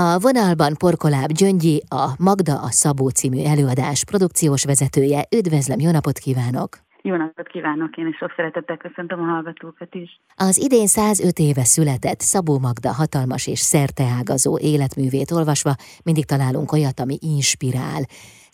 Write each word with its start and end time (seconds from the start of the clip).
A 0.00 0.18
vonalban 0.18 0.72
Porkoláb 0.78 1.30
Gyöngyi, 1.32 1.82
a 1.88 2.06
Magda 2.18 2.52
a 2.52 2.70
Szabó 2.70 3.08
című 3.08 3.42
előadás 3.44 4.04
produkciós 4.04 4.64
vezetője. 4.64 5.24
Üdvözlöm, 5.36 5.80
jó 5.80 5.90
napot 5.90 6.18
kívánok! 6.18 6.68
Jó 7.02 7.16
napot 7.16 7.48
kívánok, 7.48 7.96
én 7.96 8.06
is 8.06 8.16
sok 8.16 8.32
szeretettel 8.36 8.76
köszöntöm 8.76 9.20
a 9.20 9.24
hallgatókat 9.24 9.94
is. 9.94 10.20
Az 10.36 10.58
idén 10.58 10.86
105 10.86 11.38
éve 11.38 11.64
született 11.64 12.20
Szabó 12.20 12.58
Magda 12.58 12.92
hatalmas 12.92 13.46
és 13.46 13.58
szerteágazó 13.58 14.58
életművét 14.58 15.30
olvasva 15.30 15.74
mindig 16.04 16.24
találunk 16.24 16.72
olyat, 16.72 17.00
ami 17.00 17.16
inspirál. 17.20 18.02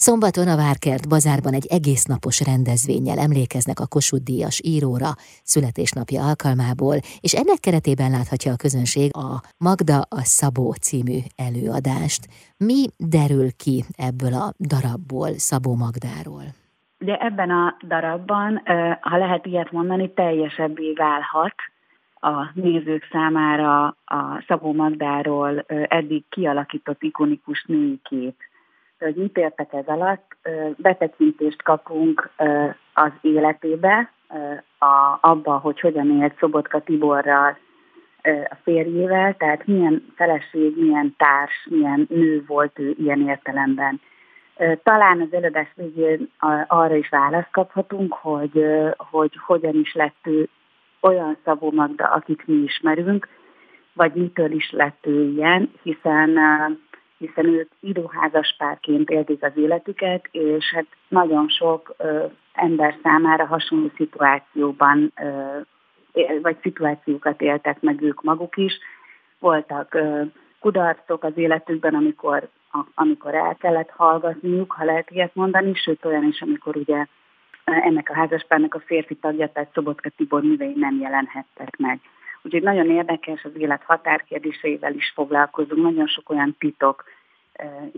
Szombaton 0.07 0.48
a 0.48 0.57
Várkert 0.57 1.09
bazárban 1.09 1.55
egy 1.59 1.68
egész 1.79 2.05
napos 2.14 2.37
rendezvényel 2.50 3.18
emlékeznek 3.27 3.79
a 3.80 3.91
Kossuth 3.95 4.27
Díjas 4.30 4.57
íróra 4.73 5.11
születésnapja 5.52 6.20
alkalmából, 6.30 6.96
és 7.27 7.32
ennek 7.41 7.61
keretében 7.66 8.11
láthatja 8.16 8.51
a 8.52 8.62
közönség 8.64 9.09
a 9.27 9.30
Magda 9.66 9.98
a 10.20 10.23
Szabó 10.38 10.69
című 10.87 11.19
előadást. 11.46 12.23
Mi 12.69 12.80
derül 13.16 13.48
ki 13.62 13.77
ebből 14.09 14.34
a 14.45 14.47
darabból 14.73 15.30
Szabó 15.48 15.73
Magdáról? 15.84 16.47
Ugye 17.02 17.16
ebben 17.28 17.50
a 17.50 17.77
darabban, 17.92 18.50
ha 19.00 19.16
lehet 19.25 19.47
ilyet 19.47 19.70
mondani, 19.73 20.06
teljesebbé 20.12 20.92
válhat 20.92 21.56
a 22.30 22.50
nézők 22.55 23.05
számára 23.12 23.97
a 24.19 24.45
Szabó 24.47 24.73
Magdáról 24.73 25.64
eddig 26.00 26.25
kialakított 26.28 27.02
ikonikus 27.02 27.64
női 27.69 28.00
kép. 28.02 28.36
Hogy 28.98 29.15
mit 29.15 29.37
értek 29.37 29.73
ez 29.73 29.87
alatt? 29.87 30.37
Betekintést 30.77 31.62
kapunk 31.62 32.30
az 32.95 33.12
életébe, 33.20 34.12
a, 34.79 35.19
abba, 35.20 35.59
hogy 35.59 35.80
hogyan 35.80 36.20
élt 36.20 36.39
Szobotka 36.39 36.80
Tiborral, 36.80 37.57
a 38.48 38.57
férjével, 38.62 39.37
tehát 39.37 39.67
milyen 39.67 40.12
feleség, 40.17 40.80
milyen 40.80 41.15
társ, 41.17 41.67
milyen 41.70 42.07
nő 42.09 42.45
volt 42.47 42.79
ő 42.79 42.95
ilyen 42.98 43.29
értelemben. 43.29 44.01
Talán 44.83 45.20
az 45.20 45.33
előadás 45.33 45.69
végén 45.75 46.31
arra 46.67 46.95
is 46.95 47.08
választ 47.08 47.51
kaphatunk, 47.51 48.12
hogy, 48.12 48.64
hogy 48.97 49.39
hogyan 49.47 49.75
is 49.75 49.95
lett 49.95 50.17
ő 50.25 50.48
olyan 51.01 51.36
Szabó 51.45 51.70
Magda, 51.70 52.05
akit 52.05 52.47
mi 52.47 52.55
ismerünk, 52.55 53.29
vagy 53.92 54.12
mitől 54.14 54.53
is 54.53 54.70
lett 54.70 55.06
ő 55.06 55.23
ilyen, 55.23 55.73
hiszen, 55.83 56.39
hiszen 57.19 57.47
ők 57.47 57.70
íróházas 57.81 58.55
párként 58.59 59.11
élték 59.11 59.43
az 59.43 59.53
életüket, 59.55 60.29
és 60.31 60.73
hát 60.75 60.87
nagyon 61.09 61.48
sok 61.48 61.95
ember 62.53 62.97
számára 63.03 63.47
hasonló 63.47 63.91
szituációban, 63.97 65.12
vagy 66.42 66.57
szituációkat 66.62 67.41
éltek 67.41 67.81
meg 67.81 68.03
ők 68.03 68.23
maguk 68.23 68.57
is. 68.57 68.79
Voltak 69.39 69.98
kudarcok 70.61 71.25
az 71.25 71.33
életükben, 71.37 71.95
amikor 71.95 72.48
amikor 72.95 73.35
el 73.35 73.55
kellett 73.55 73.91
hallgatniuk, 73.91 74.73
ha 74.73 74.85
lehet 74.85 75.11
ilyet 75.11 75.35
mondani, 75.35 75.75
sőt 75.75 76.05
olyan 76.05 76.25
is, 76.25 76.41
amikor 76.41 76.77
ugye 76.77 77.07
ennek 77.65 78.11
a 78.11 78.15
házaspárnak 78.15 78.75
a 78.75 78.81
férfi 78.81 79.15
tagja, 79.15 79.53
tehát 79.53 79.73
Szobotka 79.73 80.09
Tibor 80.17 80.42
művei 80.42 80.73
nem 80.77 81.01
jelenhettek 81.01 81.77
meg. 81.77 82.01
Úgyhogy 82.45 82.62
nagyon 82.62 82.91
érdekes, 82.91 83.45
az 83.45 83.50
élet 83.59 83.83
határkérdéseivel 83.83 84.95
is 84.95 85.12
foglalkozunk, 85.14 85.83
nagyon 85.83 86.06
sok 86.06 86.31
olyan 86.31 86.56
titok 86.59 87.05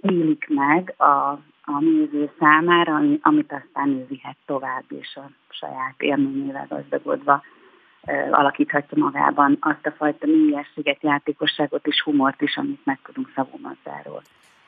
nyílik 0.00 0.46
meg 0.48 0.94
a, 0.96 1.30
a 1.62 1.80
néző 1.80 2.30
számára, 2.38 3.00
amit 3.20 3.52
aztán 3.52 3.88
ő 3.88 4.06
vihet 4.08 4.36
tovább, 4.46 4.84
és 4.88 5.16
a 5.16 5.30
saját 5.48 5.94
élményével 5.98 6.66
gazdagodva 6.68 7.42
alakíthatja 8.30 8.98
magában 8.98 9.56
azt 9.60 9.86
a 9.86 9.94
fajta 9.96 10.26
mélyességet, 10.26 11.02
játékosságot 11.02 11.86
és 11.86 12.02
humort 12.02 12.40
is, 12.40 12.56
amit 12.56 12.84
megtudunk 12.84 13.32
Szabó 13.34 13.58
Mazzáról. 13.62 14.22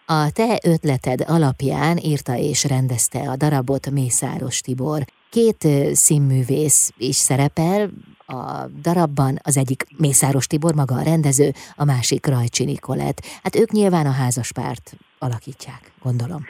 A 0.06 0.30
te 0.34 0.58
ötleted 0.64 1.20
alapján 1.26 1.96
írta 1.96 2.34
és 2.36 2.64
rendezte 2.68 3.18
a 3.18 3.36
darabot 3.36 3.90
Mészáros 3.90 4.60
Tibor. 4.60 5.00
Két 5.30 5.62
színművész 5.92 6.92
is 6.96 7.16
szerepel 7.16 7.90
a 8.28 8.66
darabban, 8.82 9.34
az 9.42 9.56
egyik 9.56 9.82
Mészáros 9.98 10.46
Tibor 10.46 10.74
maga 10.74 10.94
a 10.94 11.02
rendező, 11.02 11.48
a 11.76 11.84
másik 11.84 12.26
Rajcsi 12.26 12.64
Nikolett. 12.64 13.18
Hát 13.42 13.56
ők 13.56 13.70
nyilván 13.70 14.06
a 14.06 14.12
házaspárt 14.22 14.92
alakítják, 15.18 15.82
gondolom. 16.02 16.40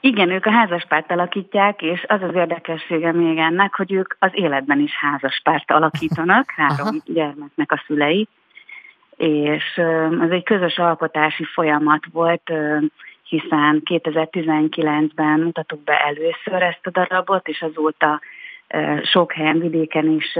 Igen, 0.00 0.30
ők 0.30 0.46
a 0.46 0.50
házaspárt 0.50 1.10
alakítják, 1.10 1.82
és 1.82 2.04
az 2.08 2.22
az 2.22 2.34
érdekessége 2.34 3.12
még 3.12 3.38
ennek, 3.38 3.74
hogy 3.74 3.92
ők 3.92 4.16
az 4.18 4.30
életben 4.32 4.80
is 4.80 4.92
házaspárt 4.94 5.70
alakítanak, 5.70 6.50
három 6.56 7.02
gyermeknek 7.04 7.72
a 7.72 7.82
szülei, 7.86 8.28
és 9.16 9.64
ez 10.20 10.30
egy 10.30 10.44
közös 10.44 10.78
alkotási 10.78 11.44
folyamat 11.44 12.04
volt, 12.12 12.52
hiszen 13.22 13.82
2019-ben 13.84 15.40
mutattuk 15.40 15.84
be 15.84 16.04
először 16.04 16.62
ezt 16.62 16.86
a 16.86 16.90
darabot, 16.90 17.48
és 17.48 17.62
azóta 17.62 18.20
sok 19.02 19.32
helyen 19.32 19.58
vidéken 19.58 20.10
is 20.10 20.38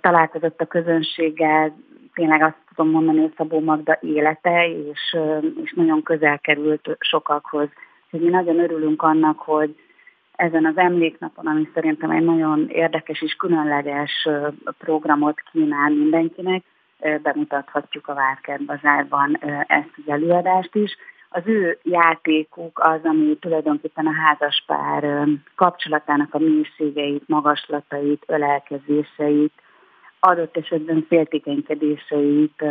találkozott 0.00 0.60
a 0.60 0.66
közönséggel, 0.66 1.76
tényleg 2.14 2.42
azt 2.42 2.56
tudom 2.74 2.90
mondani, 2.92 3.20
hogy 3.20 3.32
Szabó 3.36 3.60
Magda 3.60 3.98
élete, 4.00 4.68
és, 4.68 5.16
és 5.62 5.72
nagyon 5.72 6.02
közel 6.02 6.38
került 6.38 6.96
sokakhoz. 6.98 7.68
Úgyhogy 8.04 8.20
mi 8.20 8.30
nagyon 8.36 8.58
örülünk 8.58 9.02
annak, 9.02 9.38
hogy 9.38 9.76
ezen 10.36 10.64
az 10.64 10.76
emléknapon, 10.76 11.46
ami 11.46 11.68
szerintem 11.74 12.10
egy 12.10 12.24
nagyon 12.24 12.68
érdekes 12.68 13.22
és 13.22 13.32
különleges 13.32 14.28
programot 14.78 15.42
kínál 15.52 15.90
mindenkinek, 15.90 16.62
bemutathatjuk 17.22 18.08
a 18.08 18.14
Várkert 18.14 18.64
Bazárban 18.64 19.38
ezt 19.66 19.90
az 19.96 20.12
előadást 20.12 20.74
is. 20.74 20.96
Az 21.28 21.42
ő 21.44 21.78
játékuk 21.82 22.78
az, 22.78 23.00
ami 23.02 23.36
tulajdonképpen 23.40 24.06
a 24.06 24.14
házaspár 24.24 25.26
kapcsolatának 25.54 26.34
a 26.34 26.38
mélységeit, 26.38 27.28
magaslatait, 27.28 28.24
ölelkezéseit, 28.26 29.52
adott 30.24 30.56
esetben 30.56 31.04
féltékenykedéseit, 31.08 32.64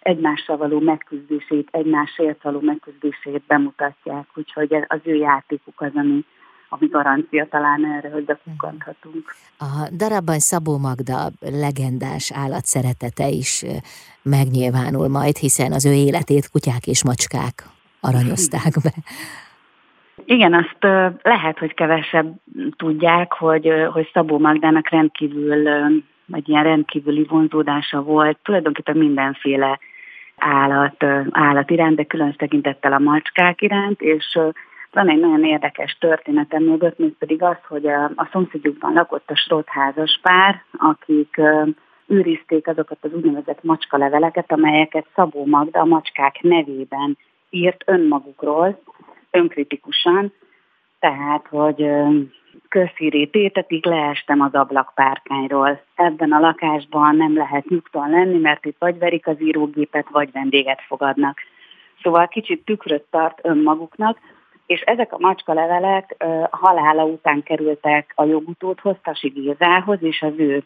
egymással 0.00 0.56
való 0.56 0.80
megküzdését, 0.80 1.68
egymásért 1.70 2.42
való 2.42 2.60
megküzdését 2.60 3.42
bemutatják. 3.46 4.26
Úgyhogy 4.34 4.74
az 4.86 5.00
ő 5.02 5.14
játékuk 5.14 5.80
az, 5.80 5.90
ami, 5.94 6.24
ami 6.68 6.86
garancia 6.86 7.46
talán 7.50 7.84
erre, 7.84 8.10
hogy 8.10 8.24
bekukkanthatunk. 8.24 9.34
A 9.58 9.88
darabban 9.96 10.38
Szabó 10.38 10.78
Magda 10.78 11.30
legendás 11.40 12.32
állatszeretete 12.34 13.28
is 13.28 13.64
megnyilvánul 14.22 15.08
majd, 15.08 15.36
hiszen 15.36 15.72
az 15.72 15.86
ő 15.86 15.92
életét 15.92 16.50
kutyák 16.50 16.86
és 16.86 17.04
macskák 17.04 17.64
aranyozták 18.00 18.72
be. 18.82 18.92
Igen, 20.24 20.54
azt 20.54 20.82
lehet, 21.22 21.58
hogy 21.58 21.74
kevesebb 21.74 22.34
tudják, 22.76 23.32
hogy, 23.32 23.68
hogy 23.92 24.10
Szabó 24.12 24.38
Magdának 24.38 24.88
rendkívül, 24.88 25.68
vagy 26.30 26.48
ilyen 26.48 26.62
rendkívüli 26.62 27.26
vonzódása 27.28 28.02
volt. 28.02 28.38
Tulajdonképpen 28.42 28.96
mindenféle 28.96 29.78
állat, 30.36 31.04
állat 31.30 31.70
iránt, 31.70 31.96
de 31.96 32.04
különös 32.04 32.36
tekintettel 32.36 32.92
a 32.92 32.98
macskák 32.98 33.62
iránt, 33.62 34.00
és 34.00 34.38
van 34.92 35.08
egy 35.08 35.20
nagyon 35.20 35.44
érdekes 35.44 35.96
történetem 36.00 36.62
mögött, 36.62 36.98
még 36.98 37.12
pedig 37.18 37.42
az, 37.42 37.56
hogy 37.68 37.86
a, 37.86 38.04
a 38.04 38.28
szomszédjukban 38.32 38.92
lakott 38.92 39.30
a 39.30 39.36
Srot 39.36 39.68
házas 39.68 40.20
pár, 40.22 40.64
akik 40.78 41.40
őrizték 42.06 42.66
azokat 42.66 42.98
az 43.00 43.12
úgynevezett 43.12 43.62
macskaleveleket, 43.62 44.52
amelyeket 44.52 45.06
Szabó 45.14 45.46
Magda 45.46 45.80
a 45.80 45.84
macskák 45.84 46.40
nevében 46.42 47.18
írt 47.50 47.82
önmagukról, 47.86 48.80
önkritikusan, 49.30 50.32
tehát, 50.98 51.46
hogy 51.46 51.90
közhíré 52.70 53.24
tétetig 53.24 53.86
leestem 53.86 54.40
az 54.40 54.54
ablakpárkányról. 54.54 55.80
Ebben 55.94 56.32
a 56.32 56.40
lakásban 56.40 57.16
nem 57.16 57.36
lehet 57.36 57.68
nyugtalan 57.68 58.10
lenni, 58.10 58.38
mert 58.38 58.64
itt 58.64 58.76
vagy 58.78 58.98
verik 58.98 59.26
az 59.26 59.42
írógépet, 59.42 60.06
vagy 60.10 60.32
vendéget 60.32 60.80
fogadnak. 60.86 61.38
Szóval 62.02 62.28
kicsit 62.28 62.64
tükröt 62.64 63.04
tart 63.10 63.38
önmaguknak, 63.42 64.18
és 64.66 64.80
ezek 64.80 65.12
a 65.12 65.18
macska 65.18 65.52
levelek 65.52 66.24
halála 66.50 67.04
után 67.04 67.42
kerültek 67.42 68.12
a 68.14 68.24
jogutódhoz, 68.24 68.96
Tasi 69.02 69.28
Gézához, 69.28 70.02
és 70.02 70.22
az 70.22 70.32
ő 70.36 70.62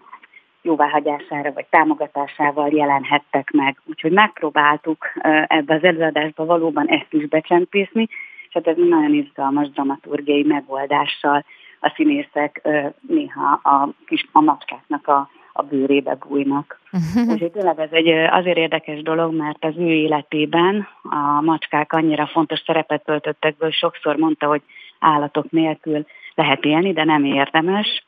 jóváhagyására 0.63 1.53
vagy 1.53 1.67
támogatásával 1.71 2.69
jelenhettek 2.69 3.51
meg. 3.51 3.77
Úgyhogy 3.85 4.13
megpróbáltuk 4.13 5.07
ebbe 5.47 5.75
az 5.75 5.85
előadásba 5.85 6.45
valóban 6.45 6.87
ezt 6.87 7.13
is 7.13 7.27
becsempészni, 7.27 8.09
és 8.49 8.51
hát 8.53 8.67
ez 8.67 8.77
nagyon 8.77 9.15
izgalmas 9.15 9.71
dramaturgiai 9.71 10.43
megoldással 10.43 11.45
a 11.85 11.93
színészek 11.95 12.69
néha 13.09 13.61
a 13.63 13.89
kis 14.07 14.29
a 14.33 14.41
macskáknak 14.41 15.09
a, 15.09 15.29
a 15.53 15.63
bőrébe 15.63 16.15
bújnak. 16.15 16.81
Úgyhogy 17.29 17.51
tényleg 17.51 17.81
ez 17.81 17.93
egy 17.93 18.09
azért 18.09 18.57
érdekes 18.57 19.03
dolog, 19.03 19.35
mert 19.35 19.65
az 19.65 19.77
ő 19.77 19.91
életében 19.91 20.89
a 21.03 21.41
macskák 21.41 21.93
annyira 21.93 22.27
fontos 22.27 22.63
szerepet 22.67 23.05
töltöttek 23.05 23.57
be, 23.57 23.71
sokszor 23.71 24.17
mondta, 24.17 24.47
hogy 24.47 24.63
állatok 24.99 25.51
nélkül 25.51 26.07
lehet 26.35 26.65
élni, 26.65 26.93
de 26.93 27.05
nem 27.05 27.25
érdemes 27.25 28.05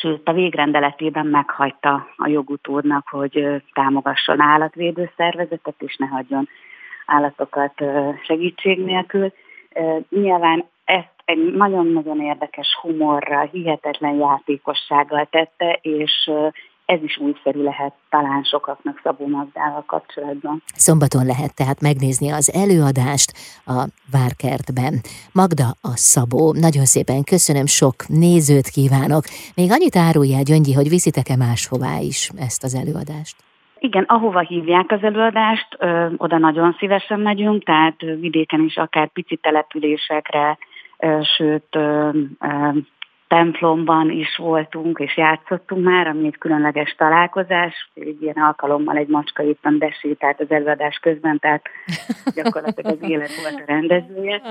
sőt 0.00 0.28
a 0.28 0.32
végrendeletében 0.32 1.26
meghagyta 1.26 2.08
a 2.16 2.28
jogutódnak, 2.28 3.08
hogy 3.08 3.62
támogasson 3.72 4.40
állatvédő 4.40 5.10
szervezetet, 5.16 5.74
és 5.78 5.96
ne 5.96 6.06
hagyjon 6.06 6.48
állatokat 7.06 7.82
segítség 8.24 8.84
nélkül. 8.84 9.32
Nyilván 10.08 10.64
egy 11.26 11.54
nagyon-nagyon 11.54 12.20
érdekes 12.20 12.68
humorral, 12.82 13.48
hihetetlen 13.52 14.14
játékossággal 14.14 15.26
tette, 15.30 15.78
és 15.82 16.30
ez 16.84 17.02
is 17.02 17.18
újszerű 17.18 17.62
lehet 17.62 17.92
talán 18.10 18.42
sokaknak 18.42 19.00
Szabó 19.02 19.26
Magdával 19.26 19.84
kapcsolatban. 19.86 20.62
Szombaton 20.74 21.26
lehet 21.26 21.54
tehát 21.54 21.80
megnézni 21.80 22.30
az 22.30 22.52
előadást 22.54 23.32
a 23.66 23.78
Várkertben. 24.12 24.94
Magda 25.32 25.68
a 25.82 25.92
Szabó. 26.12 26.52
Nagyon 26.52 26.84
szépen 26.84 27.24
köszönöm, 27.24 27.66
sok 27.66 27.94
nézőt 28.08 28.68
kívánok. 28.68 29.24
Még 29.54 29.68
annyit 29.70 29.96
árulj 29.96 30.34
el, 30.34 30.42
Gyöngyi, 30.42 30.72
hogy 30.72 30.88
viszitek-e 30.88 31.36
máshová 31.36 31.98
is 32.10 32.30
ezt 32.36 32.64
az 32.64 32.74
előadást? 32.74 33.36
Igen, 33.78 34.04
ahova 34.06 34.40
hívják 34.40 34.90
az 34.90 35.02
előadást, 35.02 35.68
ö, 35.78 36.06
oda 36.16 36.38
nagyon 36.38 36.76
szívesen 36.78 37.20
megyünk, 37.20 37.64
tehát 37.64 38.00
vidéken 38.00 38.60
is 38.64 38.76
akár 38.76 39.08
pici 39.08 39.36
településekre, 39.36 40.58
sőt 41.36 41.78
templomban 43.28 44.10
is 44.10 44.36
voltunk, 44.36 44.98
és 44.98 45.16
játszottunk 45.16 45.84
már, 45.84 46.06
ami 46.06 46.26
egy 46.26 46.38
különleges 46.38 46.94
találkozás. 46.98 47.90
Egy 47.94 48.22
ilyen 48.22 48.36
alkalommal 48.36 48.96
egy 48.96 49.08
macska 49.08 49.42
éppen 49.42 49.78
besétált 49.78 50.40
az 50.40 50.50
előadás 50.50 50.96
közben, 50.96 51.38
tehát 51.38 51.62
gyakorlatilag 52.36 52.92
az 52.92 53.10
élet 53.10 53.30
volt 53.42 53.60
a 53.60 53.72
rendezője. 53.72 54.42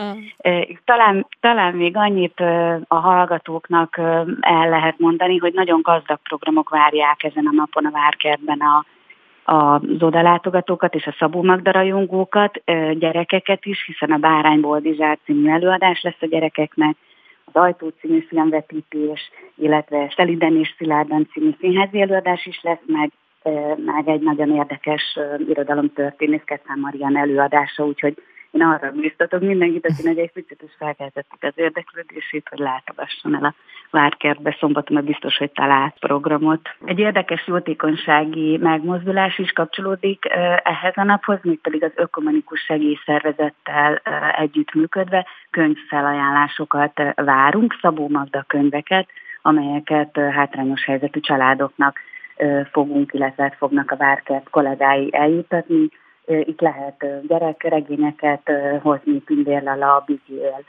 Talán, 0.86 1.28
talán 1.40 1.74
még 1.74 1.98
annyit 1.98 2.40
a 2.88 2.96
hallgatóknak 2.96 3.98
el 4.40 4.70
lehet 4.70 5.00
mondani, 5.00 5.38
hogy 5.38 5.54
nagyon 5.54 5.82
gazdag 5.82 6.20
programok 6.24 6.70
várják 6.70 7.24
ezen 7.24 7.46
a 7.46 7.54
napon 7.54 7.86
a 7.86 7.92
Várkertben 7.92 8.60
a 8.60 8.86
az 9.46 9.82
odalátogatókat 10.00 10.96
és 10.96 11.08
a 11.08 11.16
Szabó 11.20 11.44
Magda 11.44 11.72
rajongókat, 11.72 12.62
gyerekeket 12.94 13.66
is, 13.66 13.86
hiszen 13.86 14.12
a 14.12 14.18
Bárány 14.18 14.60
Boldizsár 14.60 15.18
című 15.26 15.50
előadás 15.50 16.02
lesz 16.02 16.22
a 16.22 16.26
gyerekeknek, 16.26 16.96
az 17.46 17.62
Ajtó 17.62 17.92
című 18.00 18.20
filmvetítés, 18.20 19.32
illetve 19.56 20.14
Szeliden 20.16 20.58
és 20.58 20.74
Szilárdan 20.78 21.28
című 21.32 21.50
színházi 21.60 22.02
előadás 22.02 22.46
is 22.46 22.62
lesz, 22.64 22.84
meg, 22.86 23.12
meg 23.86 24.08
egy 24.08 24.22
nagyon 24.22 24.56
érdekes 24.56 25.20
irodalomtörténész 25.50 26.44
Ketszán 26.46 26.80
Marian 26.80 27.18
előadása, 27.18 27.86
úgyhogy 27.86 28.18
én 28.56 28.62
arra 28.62 28.92
biztatok 28.92 29.42
mindenkit, 29.42 29.86
aki 29.86 30.20
egy 30.20 30.32
picit 30.32 30.62
is 30.62 30.76
felkeltettük 30.78 31.44
az 31.44 31.54
érdeklődését, 31.56 32.48
hogy 32.50 32.60
látogasson 32.60 33.36
el 33.36 33.44
a 33.44 33.54
Várkertbe. 33.92 34.56
Szombaton, 34.60 34.96
mert 34.96 35.06
biztos, 35.06 35.38
hogy 35.38 35.52
talált 35.52 35.96
programot. 36.00 36.70
Egy 36.86 37.00
érdekes 37.00 37.48
jótékonysági 37.48 38.58
megmozdulás 38.58 39.38
is 39.38 39.52
kapcsolódik 39.52 40.26
ehhez 40.64 40.98
a 40.98 41.04
naphoz, 41.04 41.40
még 41.42 41.60
pedig 41.60 41.84
az 41.84 41.92
ökumenikus 41.96 42.60
segélyszervezettel 42.60 44.02
együttműködve 44.38 45.26
könyvfelajánlásokat 45.50 47.02
várunk, 47.16 47.78
Szabó 47.82 48.10
Magda 48.10 48.44
könyveket, 48.48 49.10
amelyeket 49.42 50.18
hátrányos 50.18 50.86
helyzetű 50.86 51.20
családoknak 51.20 52.00
fogunk, 52.72 53.14
illetve 53.14 53.56
fognak 53.58 53.92
a 53.92 53.98
Várkert 53.98 54.50
kollégái 54.50 55.10
eljutatni 55.12 55.90
itt 56.28 56.62
lehet 56.62 57.06
gyerekregényeket 57.28 58.52
hozni, 58.82 59.22
Tündérlala, 59.22 60.04
Bigél, 60.06 60.64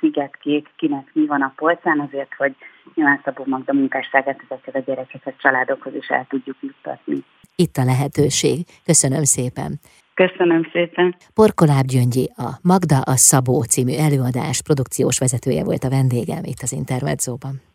Szigetkék, 0.00 0.68
kinek 0.76 1.10
mi 1.12 1.26
van 1.26 1.42
a 1.42 1.52
polcán, 1.56 2.00
azért, 2.00 2.34
hogy 2.34 2.54
nyilván 2.94 3.20
Szabó 3.24 3.44
Magda 3.46 3.72
munkásságát 3.72 4.40
ezeket 4.48 4.74
a 4.74 4.78
gyerekeket 4.78 5.34
családokhoz 5.38 5.94
is 5.94 6.08
el 6.08 6.26
tudjuk 6.28 6.56
juttatni. 6.60 7.24
Itt 7.56 7.76
a 7.76 7.84
lehetőség. 7.84 8.66
Köszönöm 8.84 9.24
szépen. 9.24 9.80
Köszönöm 10.14 10.68
szépen. 10.72 11.16
Porkoláb 11.34 11.86
Gyöngyi, 11.86 12.30
a 12.36 12.48
Magda 12.62 13.00
a 13.00 13.16
Szabó 13.16 13.62
című 13.62 13.94
előadás 13.96 14.62
produkciós 14.62 15.18
vezetője 15.18 15.64
volt 15.64 15.84
a 15.84 15.88
vendégem 15.88 16.44
itt 16.44 16.62
az 16.62 16.72
Intermedzóban. 16.72 17.69